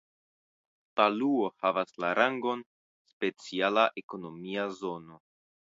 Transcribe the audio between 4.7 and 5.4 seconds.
zono.